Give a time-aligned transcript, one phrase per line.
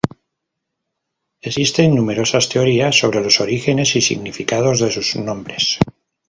[1.41, 5.77] Existen numerosas teorías sobre los orígenes y significados de sus nombres.